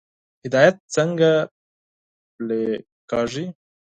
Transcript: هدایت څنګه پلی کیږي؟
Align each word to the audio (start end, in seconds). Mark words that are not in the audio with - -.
هدایت 0.43 0.75
څنګه 0.95 1.31
پلی 2.35 2.63
کیږي؟ 3.09 3.45